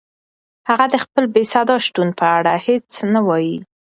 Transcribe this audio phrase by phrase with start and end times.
[0.69, 3.57] هغه د خپل بېصدا شتون په اړه هیڅ نه وایي.